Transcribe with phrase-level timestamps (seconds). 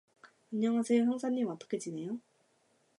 [0.51, 2.17] 안녕하세요 형사님 어떻게지내요?